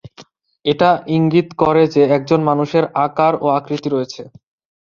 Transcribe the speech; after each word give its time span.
এটা 0.65 0.89
ইঙ্গিত 1.15 1.47
করে 1.61 1.83
যে, 1.95 2.01
একজন 2.17 2.39
মানুষের 2.49 2.83
আকার 3.05 3.33
ও 3.41 3.55
আকৃতি 3.57 3.87
রয়েছে। 3.89 4.21